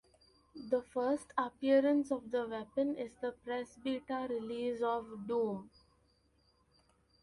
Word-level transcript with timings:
The 0.55 0.81
first 0.81 1.31
appearance 1.37 2.09
of 2.11 2.31
the 2.31 2.47
weapon 2.47 2.95
is 2.97 3.11
the 3.21 3.33
press 3.33 3.77
beta 3.83 4.25
release 4.27 4.81
of 4.81 5.27
"Doom". 5.27 5.69